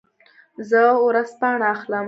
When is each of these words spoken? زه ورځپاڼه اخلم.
زه 0.69 0.81
ورځپاڼه 1.05 1.65
اخلم. 1.75 1.99